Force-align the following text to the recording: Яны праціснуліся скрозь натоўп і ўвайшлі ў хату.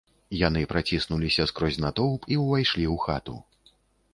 Яны 0.47 0.61
праціснуліся 0.71 1.45
скрозь 1.51 1.77
натоўп 1.85 2.21
і 2.37 2.39
ўвайшлі 2.45 2.85
ў 2.93 2.95
хату. 3.05 3.35